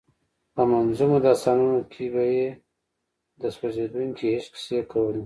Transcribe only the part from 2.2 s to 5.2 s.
یې د سوځېدونکي عشق کیسې کولې.